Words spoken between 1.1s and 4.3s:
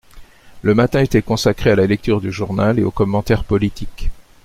consacré à la lecture du journal et aux commentaires politiques.